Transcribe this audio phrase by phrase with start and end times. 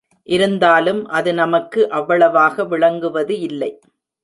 [0.29, 3.71] இருந்தாலும் அது நமக்கு அவ்வளவாக விளங்குவது இல்லை.